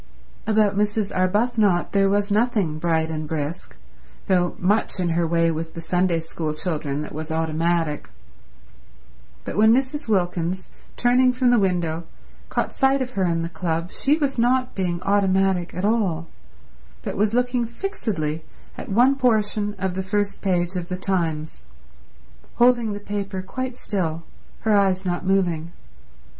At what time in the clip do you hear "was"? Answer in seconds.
2.09-2.31, 7.13-7.29, 14.17-14.39, 17.15-17.35